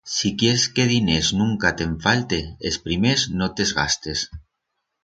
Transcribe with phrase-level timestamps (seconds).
[0.11, 4.27] Si quiers que diners nunca te'n falte, es primers no te's gastes